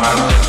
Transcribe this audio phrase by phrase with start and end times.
[0.00, 0.47] my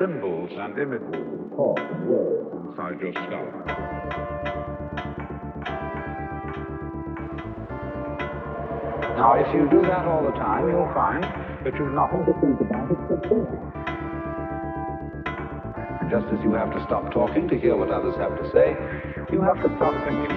[0.00, 3.52] symbols and images, talk and words inside your skull.
[9.20, 12.58] Now, if you do that all the time, you'll find that you've nothing to think
[12.64, 13.60] about except thinking.
[16.00, 18.72] And just as you have to stop talking to hear what others have to say,
[19.30, 20.32] you have to stop thinking.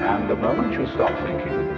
[0.00, 1.69] And the moment you stop thinking,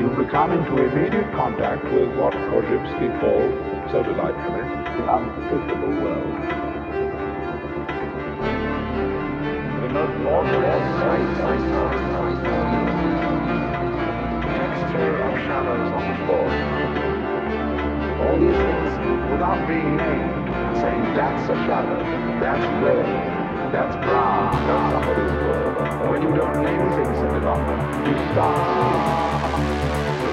[0.00, 3.52] you become into immediate contact with what Korzybski called,
[3.90, 6.36] so delightfully, the unspeakable world.
[9.80, 10.86] The most marvelous
[14.56, 16.52] texture of shadows on the.
[18.20, 18.92] All these things,
[19.30, 22.00] without being named, saying that's a shadow,
[22.40, 23.06] that's red,
[23.72, 26.10] that's brown, that's somebody's world.
[26.10, 27.76] When you don't name things any longer,
[28.08, 29.85] you stop.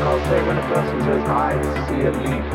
[0.03, 1.55] Because say when a person says, I
[1.87, 2.45] see a leaf,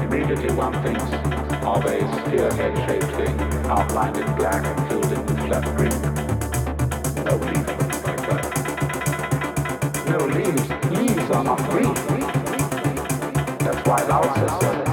[0.00, 5.64] immediately one thinks of a spearhead-shaped thing, outlined in black and filled in with flat
[5.76, 6.00] green.
[7.26, 7.66] No leaf
[8.06, 8.44] like that.
[10.08, 10.66] No leaves.
[10.98, 11.94] Leaves are not green.
[13.58, 14.83] That's why Lao Tse